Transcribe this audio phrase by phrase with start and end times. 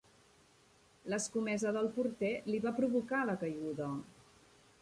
[1.13, 3.95] L'escomesa del porter li va provocar la caiguda.